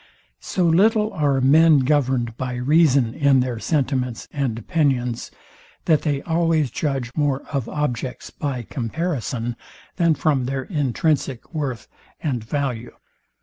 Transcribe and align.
So 0.39 0.65
little 0.65 1.13
are 1.13 1.39
men 1.41 1.77
governed 1.81 2.35
by 2.35 2.55
reason 2.55 3.13
in 3.13 3.39
their 3.39 3.59
sentiments 3.59 4.27
and 4.33 4.57
opinions, 4.57 5.29
that 5.85 6.01
they 6.01 6.23
always 6.23 6.71
judge 6.71 7.11
more 7.15 7.43
of 7.53 7.69
objects 7.69 8.31
by 8.31 8.63
comparison 8.63 9.55
than 9.97 10.15
from 10.15 10.45
their 10.47 10.63
intrinsic 10.63 11.53
worth 11.53 11.87
and 12.19 12.43
value. 12.43 12.95